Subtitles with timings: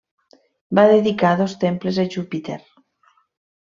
[0.79, 2.61] Va dedicar dos temples a Júpiter.